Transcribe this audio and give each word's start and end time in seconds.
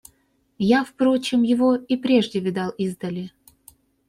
Я, 0.75 0.83
впрочем, 0.83 1.43
его 1.43 1.75
и 1.75 1.95
прежде 1.95 2.39
видал 2.39 2.71
издали. 2.71 3.31